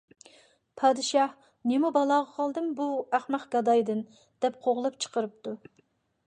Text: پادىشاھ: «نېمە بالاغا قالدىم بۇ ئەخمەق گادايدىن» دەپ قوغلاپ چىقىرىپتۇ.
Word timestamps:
پادىشاھ: 0.81 1.35
«نېمە 1.71 1.91
بالاغا 1.97 2.33
قالدىم 2.37 2.71
بۇ 2.79 2.87
ئەخمەق 3.19 3.45
گادايدىن» 3.57 4.03
دەپ 4.47 4.59
قوغلاپ 4.65 4.99
چىقىرىپتۇ. 5.05 5.55